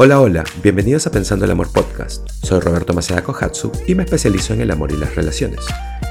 [0.00, 2.28] Hola, hola, bienvenidos a Pensando el Amor Podcast.
[2.44, 5.66] Soy Roberto Maceda Kohatsu y me especializo en el amor y las relaciones.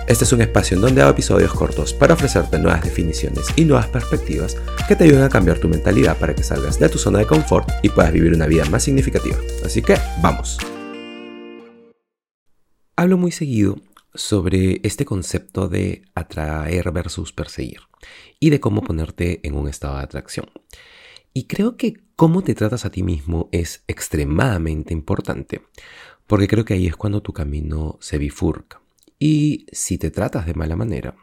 [0.10, 3.88] Este es un espacio en donde hago episodios cortos para ofrecerte nuevas definiciones y nuevas
[3.88, 4.58] perspectivas
[4.90, 7.70] que te ayuden a cambiar tu mentalidad para que salgas de tu zona de confort
[7.82, 9.38] y puedas vivir una vida más significativa.
[9.64, 10.58] Así que, vamos.
[12.98, 13.78] Hablo muy seguido
[14.14, 17.80] sobre este concepto de atraer versus perseguir
[18.38, 20.48] y de cómo ponerte en un estado de atracción.
[21.38, 25.62] Y creo que cómo te tratas a ti mismo es extremadamente importante,
[26.26, 28.82] porque creo que ahí es cuando tu camino se bifurca.
[29.20, 31.16] Y si te tratas de mala manera,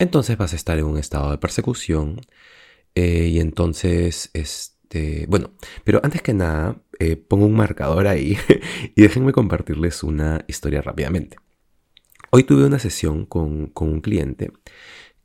[0.00, 2.22] entonces vas a estar en un estado de persecución
[2.96, 5.52] eh, y entonces, este, bueno,
[5.84, 8.36] pero antes que nada, eh, pongo un marcador ahí
[8.96, 11.36] y déjenme compartirles una historia rápidamente.
[12.30, 14.50] Hoy tuve una sesión con, con un cliente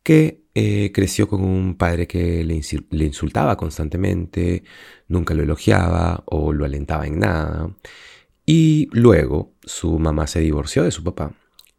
[0.03, 4.64] que eh, creció con un padre que le, insultaba constantemente,
[5.08, 7.76] nunca lo elogiaba o lo alentaba en nada.
[8.45, 11.34] Y luego su mamá se divorció de su papá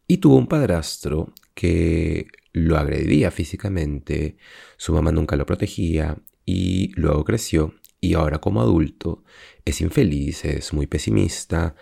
[0.07, 4.37] y tuvo un padrastro que lo agredía físicamente,
[4.77, 9.23] su mamá nunca lo protegía y luego creció y ahora como adulto
[9.65, 11.75] es infeliz, es muy pesimista,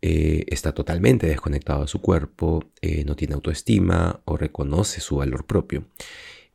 [0.00, 5.46] eh, está totalmente desconectado de su cuerpo, eh, no tiene autoestima o reconoce su valor
[5.46, 5.86] propio.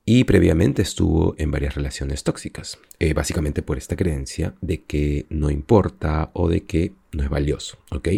[0.06, 5.50] Y previamente estuvo en varias relaciones tóxicas, eh, básicamente por esta creencia de que no
[5.50, 8.10] importa o de que no es valioso, ¿ok?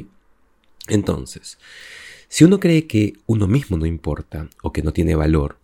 [0.87, 1.59] Entonces,
[2.27, 5.59] si uno cree que uno mismo no importa o que no tiene valor,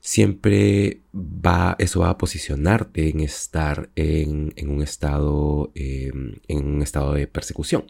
[0.00, 7.28] siempre va, eso va a posicionarte en estar en, un estado, en un estado de
[7.28, 7.84] persecución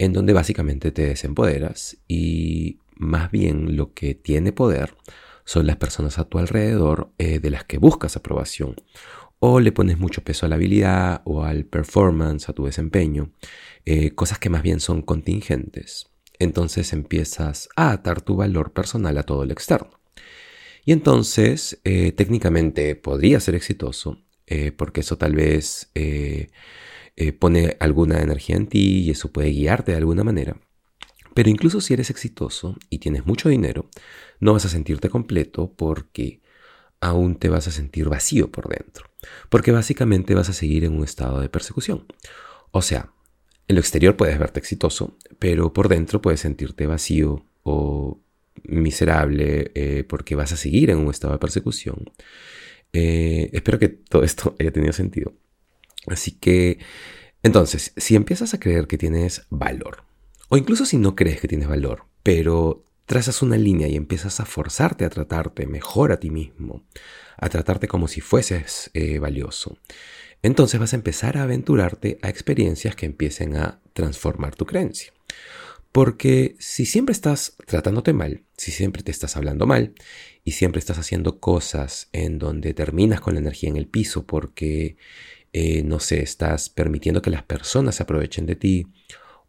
[0.00, 4.94] en donde básicamente te desempoderas y más bien lo que tiene poder
[5.50, 8.76] son las personas a tu alrededor eh, de las que buscas aprobación
[9.40, 13.32] o le pones mucho peso a la habilidad o al performance, a tu desempeño,
[13.84, 16.08] eh, cosas que más bien son contingentes.
[16.38, 19.90] Entonces empiezas a atar tu valor personal a todo lo externo.
[20.84, 24.22] Y entonces eh, técnicamente podría ser exitoso,
[24.76, 25.92] porque eso tal vez
[27.38, 30.56] pone alguna energía en ti y eso puede guiarte de alguna manera.
[31.40, 33.88] Pero incluso si eres exitoso y tienes mucho dinero,
[34.40, 36.42] no vas a sentirte completo porque
[37.00, 39.06] aún te vas a sentir vacío por dentro.
[39.48, 42.04] Porque básicamente vas a seguir en un estado de persecución.
[42.72, 43.14] O sea,
[43.68, 48.20] en lo exterior puedes verte exitoso, pero por dentro puedes sentirte vacío o
[48.64, 52.12] miserable eh, porque vas a seguir en un estado de persecución.
[52.92, 55.32] Eh, espero que todo esto haya tenido sentido.
[56.06, 56.80] Así que,
[57.42, 60.09] entonces, si empiezas a creer que tienes valor,
[60.50, 64.44] o incluso si no crees que tienes valor, pero trazas una línea y empiezas a
[64.44, 66.84] forzarte a tratarte mejor a ti mismo,
[67.38, 69.78] a tratarte como si fueses eh, valioso,
[70.42, 75.12] entonces vas a empezar a aventurarte a experiencias que empiecen a transformar tu creencia.
[75.92, 79.94] Porque si siempre estás tratándote mal, si siempre te estás hablando mal
[80.44, 84.96] y siempre estás haciendo cosas en donde terminas con la energía en el piso porque
[85.52, 88.86] eh, no sé, estás permitiendo que las personas se aprovechen de ti,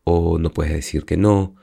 [0.04, 1.56] o no puedes decir que no,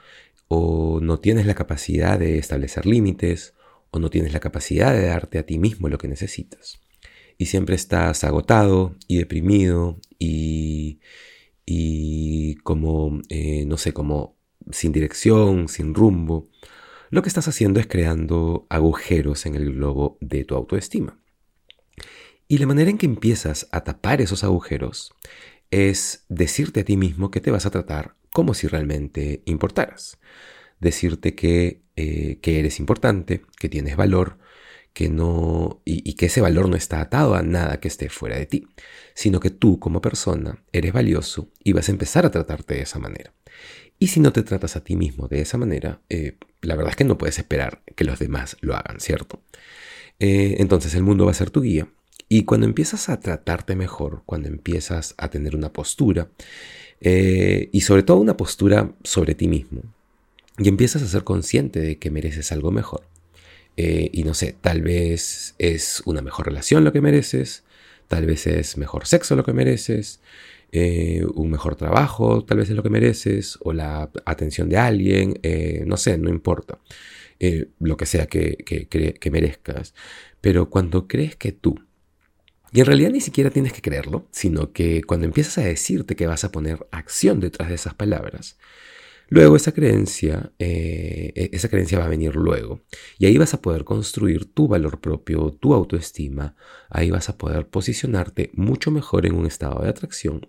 [0.49, 3.55] o no tienes la capacidad de establecer límites,
[3.91, 6.81] o no tienes la capacidad de darte a ti mismo lo que necesitas.
[7.37, 11.01] Y siempre estás agotado y deprimido y,
[11.65, 14.37] y como, eh, no sé, como
[14.71, 16.49] sin dirección, sin rumbo.
[17.11, 21.19] Lo que estás haciendo es creando agujeros en el globo de tu autoestima.
[22.49, 25.13] Y la manera en que empiezas a tapar esos agujeros
[25.71, 30.21] es decirte a ti mismo que te vas a tratar como si realmente importaras.
[30.79, 34.39] Decirte que, eh, que eres importante, que tienes valor,
[34.93, 38.47] que no, y, que ese valor no está atado a nada que esté fuera de
[38.47, 38.69] ti,
[39.13, 43.01] sino que tú como persona eres valioso y vas a empezar a tratarte de esa
[43.01, 43.35] manera.
[43.99, 46.97] Y si no te tratas a ti mismo de esa manera, eh, la verdad es
[46.97, 49.43] que no puedes esperar que los demás lo hagan, ¿cierto?
[50.21, 51.89] Eh, entonces el mundo va a ser tu guía
[52.29, 56.31] y cuando empiezas a tratarte mejor, cuando empiezas a tener una postura,
[57.01, 59.83] eh, y sobre todo una postura sobre ti mismo,
[60.59, 63.03] y empiezas a ser consciente de que mereces algo mejor.
[63.77, 67.63] Eh, y no sé, tal vez es una mejor relación lo que mereces,
[68.09, 70.21] tal vez es mejor sexo lo que mereces,
[70.73, 75.41] eh, un mejor trabajo tal vez es lo que mereces, o la atención de alguien,
[75.87, 76.79] no sé, no importa.
[77.79, 78.57] lo que sea que,
[79.21, 79.95] que merezcas.
[80.41, 81.79] Pero cuando crees que tú
[82.73, 86.27] y en realidad ni siquiera tienes que creerlo, sino que cuando empiezas a decirte que
[86.27, 88.57] vas a poner acción detrás de esas palabras,
[89.31, 92.81] Luego esa creencia, eh, e-, esa creencia va a venir luego.
[93.19, 96.57] Y ahí vas a poder construir tu valor propio, tu autoestima.
[96.89, 100.49] Ahí vas a poder posicionarte mucho mejor en un estado de atracción.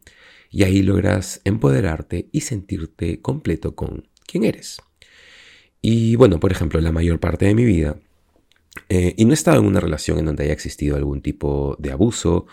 [0.49, 4.77] Y ahí logras empoderarte y sentirte completo con quien eres.
[5.81, 7.99] Y bueno, por ejemplo, la mayor parte de mi vida,
[8.87, 11.91] eh, y no he estado en una relación en donde haya existido algún tipo de
[11.91, 12.45] abuso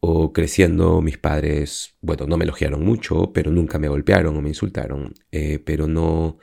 [0.00, 4.50] o creciendo mis padres, bueno, no me elogiaron mucho, pero nunca me golpearon o me
[4.50, 6.38] insultaron, eh, pero no...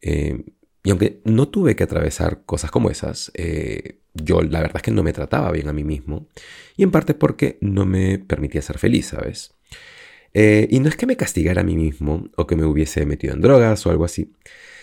[0.00, 0.44] Eh,
[0.84, 3.30] y aunque no tuve que atravesar cosas como esas,
[4.14, 6.26] yo la verdad es que no me trataba bien a mí mismo,
[6.76, 9.54] y en parte porque no me permitía ser feliz, ¿sabes?
[10.34, 13.42] y no es que me castigara a mí mismo o que me hubiese metido en
[13.42, 14.32] drogas o algo así,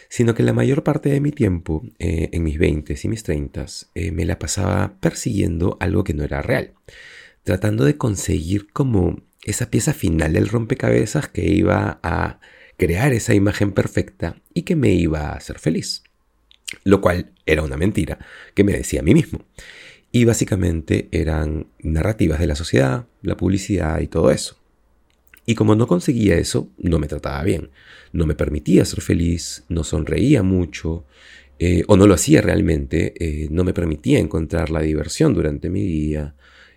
[0.10, 3.66] sino que la mayor parte de mi tiempo, en mis 20 y mis 30,
[4.12, 6.74] me la pasaba persiguiendo algo que no era real
[7.50, 12.40] tratando de conseguir como esa pieza final del rompecabezas que iba a
[12.78, 16.04] crear esa imagen perfecta y que me iba a hacer feliz.
[16.84, 18.20] Lo cual era una mentira
[18.54, 19.46] que me decía a mí mismo.
[20.12, 24.59] Y básicamente eran narrativas de la sociedad, la publicidad y todo eso.
[25.50, 27.72] Y como no conseguía eso, no me trataba bien.
[28.14, 31.08] No me permitía ser feliz, no sonreía mucho,
[31.58, 35.82] eh, o no lo hacía realmente, eh, no me permitía encontrar la diversión durante mi
[35.82, 36.36] día,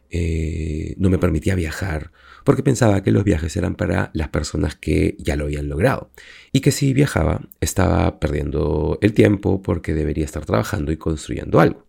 [0.09, 2.13] eh, no me permitía viajar,
[2.45, 6.11] porque pensaba que los viajes eran para las personas que ya lo habían logrado,
[6.51, 11.87] y que si viajaba estaba perdiendo el tiempo porque debería estar trabajando y construyendo algo.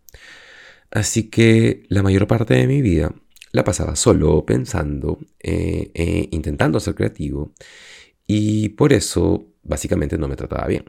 [0.91, 3.15] Así que la mayor parte de mi vida
[3.53, 7.53] la pasaba solo pensando, eh, eh, intentando ser creativo,
[8.27, 10.85] y por eso básicamente no me trataba bien.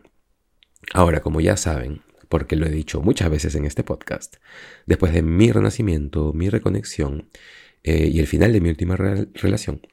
[0.92, 4.36] Ahora, como ya saben, porque lo he dicho muchas veces en este podcast,
[4.86, 7.28] después de mi renacimiento, mi reconexión
[7.82, 9.86] eh, y el final de mi última relación,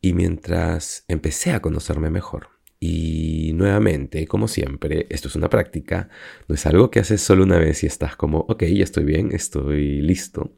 [0.00, 2.53] y mientras empecé a conocerme mejor,
[2.86, 6.10] y nuevamente, como siempre, esto es una práctica,
[6.48, 9.32] no es algo que haces solo una vez y estás como, ok, ya estoy bien,
[9.32, 10.52] estoy listo,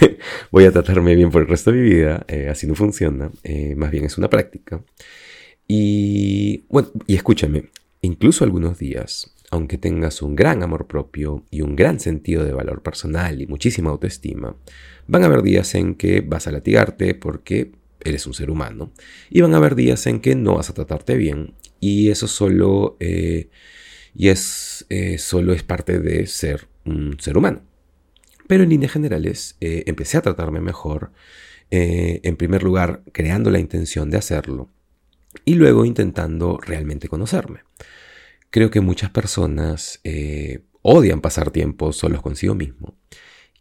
[0.50, 3.76] voy a tratarme bien por el resto de mi vida, eh, así no funciona, eh,
[3.76, 4.82] más bien es una práctica.
[5.68, 7.70] Y bueno, y escúchame,
[8.02, 12.82] incluso algunos días aunque tengas un gran amor propio y un gran sentido de valor
[12.82, 14.54] personal y muchísima autoestima,
[15.08, 17.72] van a haber días en que vas a latigarte porque
[18.04, 18.92] eres un ser humano
[19.28, 22.96] y van a haber días en que no vas a tratarte bien y eso solo,
[23.00, 23.48] eh,
[24.14, 27.62] y es, eh, solo es parte de ser un ser humano.
[28.46, 31.12] Pero en líneas generales eh, empecé a tratarme mejor,
[31.72, 34.70] en primer lugar creando la intención de hacerlo
[35.44, 37.60] y luego intentando realmente conocerme.
[38.50, 40.00] Creo que muchas personas
[40.82, 42.96] odian pasar tiempo solos consigo mismo.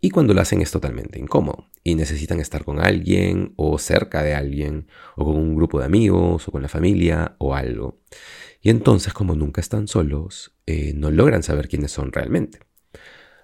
[0.02, 4.34] Y cuando lo hacen es totalmente incómodo y necesitan estar con alguien o cerca de
[4.34, 8.00] alguien o con un grupo de amigos o con la familia o algo.
[8.62, 12.60] Y entonces como nunca están solos, eh, no logran saber quiénes son realmente.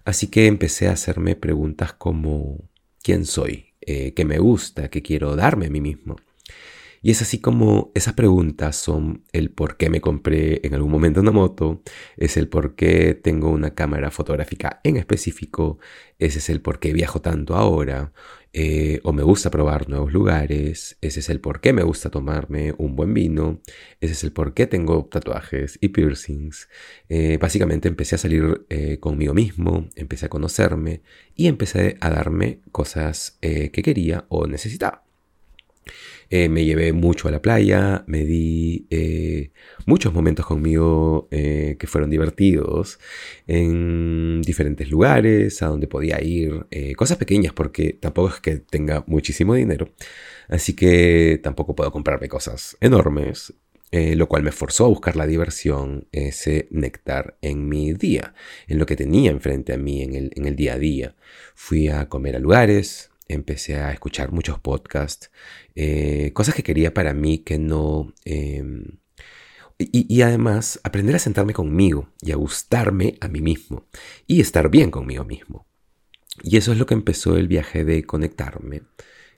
[0.05, 2.69] Así que empecé a hacerme preguntas como
[3.01, 3.73] ¿quién soy?
[3.81, 4.89] Eh, ¿Qué me gusta?
[4.89, 6.15] ¿Qué quiero darme a mí mismo?
[7.05, 11.21] Y es así como esas preguntas son el por qué me compré en algún momento
[11.21, 11.83] una moto,
[12.17, 15.77] es el por qué tengo una cámara fotográfica en específico,
[16.17, 18.11] ese es el por qué viajo tanto ahora,
[18.53, 22.73] eh, o me gusta probar nuevos lugares, ese es el por qué me gusta tomarme
[22.79, 23.61] un buen vino,
[24.01, 26.69] ese es el por qué tengo tatuajes y piercings.
[27.07, 31.03] Eh, básicamente empecé a salir eh, conmigo mismo, empecé a conocerme
[31.35, 35.04] y empecé a darme cosas que quería o necesitaba.
[36.29, 39.51] Eh, me llevé mucho a la playa, me di eh,
[39.85, 42.99] muchos momentos conmigo eh, que fueron divertidos
[43.47, 46.65] en diferentes lugares a donde podía ir,
[46.95, 49.89] cosas pequeñas porque tampoco es que tenga muchísimo dinero,
[50.47, 53.53] así que tampoco puedo comprarme cosas enormes.
[53.91, 58.33] lo cual me forzó a buscar la diversión, ese néctar en mi día,
[58.67, 61.15] en lo que tenía enfrente a mí en el, en el día a día.
[61.55, 65.31] Fui a comer a lugares, empecé a escuchar muchos podcasts,
[65.75, 68.13] eh, cosas que quería para mí que no...
[68.25, 68.99] Em,
[69.77, 73.87] y, además aprender a sentarme conmigo y a gustarme a mí mismo
[74.25, 75.67] y estar bien conmigo mismo.
[76.43, 78.83] Y eso es lo que empezó el viaje de conectarme,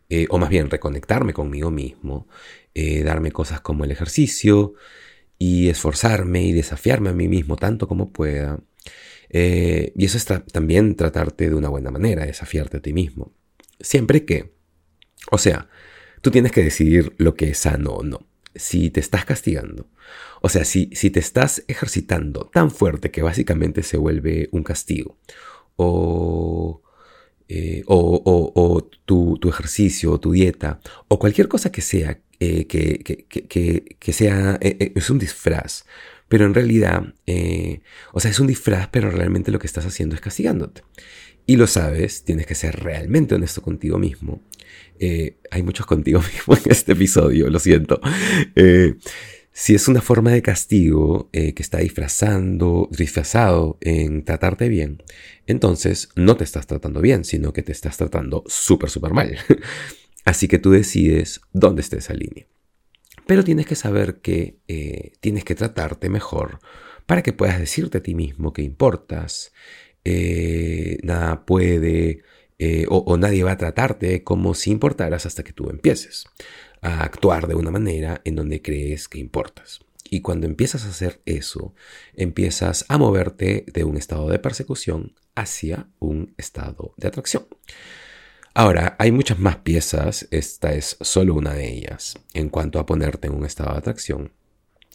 [0.10, 2.28] eh, o más bien reconectarme conmigo mismo,
[2.76, 4.76] eh, darme cosas como el ejercicio
[5.40, 8.60] y esforzarme y desafiarme a mí mismo tanto como pueda.
[9.30, 13.37] y eso es también tratarte de una buena manera, desafiarte a ti mismo.
[13.80, 14.54] Siempre que,
[15.32, 15.70] o sea,
[16.22, 18.28] tú tienes que decidir lo que es sano o no.
[18.56, 19.88] Si te estás castigando,
[20.42, 25.20] o sea, si, si te estás ejercitando tan fuerte que básicamente se vuelve un castigo,
[25.76, 26.82] o,
[27.48, 33.26] eh, o, tu, ejercicio, o tu dieta, o cualquier cosa que sea, eh, que,
[34.00, 35.86] que, sea, eh, es un disfraz
[36.30, 37.14] pero en realidad,
[38.12, 40.84] o sea, es un disfraz, pero realmente lo que estás haciendo es castigándote.
[41.48, 44.44] Y lo sabes, tienes que ser realmente honesto contigo mismo.
[45.00, 48.00] Eh, hay muchos contigo mismo en este episodio, lo siento.
[48.56, 48.96] Eh,
[49.52, 55.02] si es una forma de castigo que está disfrazando, disfrazado en tratarte bien,
[55.48, 59.36] entonces no te estás tratando bien, sino que te estás tratando súper, súper mal.
[60.26, 62.46] Así que tú decides dónde está esa línea.
[63.28, 66.60] Pero tienes que saber que eh, tienes que tratarte mejor
[67.06, 69.54] para que puedas decirte a ti mismo que importas,
[70.06, 72.24] eh, nada puede
[72.60, 76.26] eh, o, nadie va a tratarte como si importaras hasta que tú empieces
[76.82, 79.82] a actuar de una manera en donde crees que importas.
[80.10, 81.76] Y cuando empiezas a hacer eso,
[82.16, 87.46] empiezas a moverte de un estado de persecución hacia un estado de atracción.
[88.54, 93.28] Ahora, hay muchas más piezas, esta es solo una de ellas, en cuanto a ponerte
[93.28, 94.32] en un estado de atracción.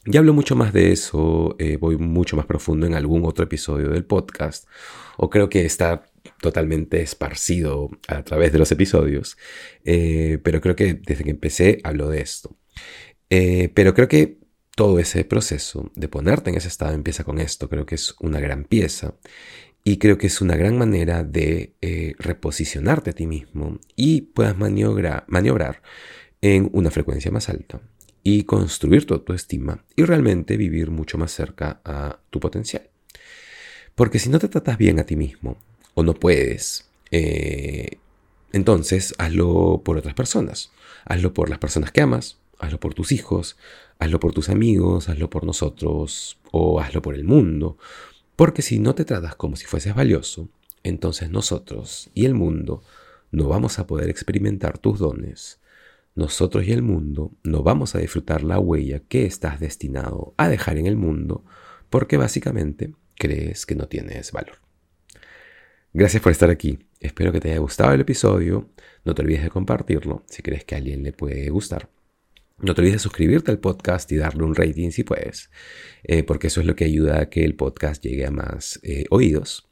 [0.04, 3.90] Ya hablo mucho más de eso, eh, voy mucho más profundo en algún otro episodio
[3.90, 4.66] del podcast,
[5.16, 9.36] o creo que está totalmente esparcido a través de los episodios,
[9.84, 12.56] eh, pero creo que desde que empecé hablo de esto.
[13.30, 14.38] Eh, pero creo que
[14.74, 18.40] todo ese proceso de ponerte en ese estado empieza con esto, creo que es una
[18.40, 19.14] gran pieza
[19.84, 21.74] y creo que es una gran manera de
[22.18, 25.82] reposicionarte a ti mismo y puedas maniobrar, maniobrar
[26.40, 27.80] en una frecuencia más alta
[28.22, 32.88] y construir tu autoestima y realmente vivir mucho más cerca a tu potencial.
[33.94, 35.56] Porque si no te tratas bien a ti mismo
[35.94, 37.98] o no puedes, eh,
[38.52, 40.72] entonces hazlo por otras personas.
[41.04, 43.56] Hazlo por las personas que amas, hazlo por tus hijos,
[43.98, 47.76] hazlo por tus amigos, hazlo por nosotros o hazlo por el mundo
[48.36, 50.48] porque si no te tratas como si fueses valioso,
[50.82, 52.82] entonces nosotros y el mundo
[53.30, 55.60] no vamos a poder experimentar tus dones.
[56.14, 60.76] Nosotros y el mundo no vamos a disfrutar la huella que estás destinado a dejar
[60.76, 61.44] en el mundo
[61.88, 64.56] porque básicamente crees que no tienes valor.
[65.94, 66.78] Gracias por estar aquí.
[67.00, 68.70] Espero que te haya gustado el episodio.
[69.04, 71.90] No te olvides de compartirlo si crees que a alguien le puede gustar.
[72.58, 75.50] No te olvides de suscribirte al podcast y darle un rating si puedes,
[76.04, 79.04] eh, porque eso es lo que ayuda a que el podcast llegue a más eh,
[79.10, 79.68] oídos.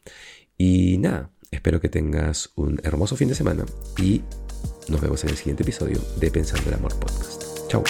[0.58, 3.64] Y nada, espero que tengas un hermoso fin de semana
[3.96, 4.22] y
[4.88, 7.68] nos vemos en el siguiente episodio de Pensando el Amor Podcast.
[7.68, 7.84] Chao.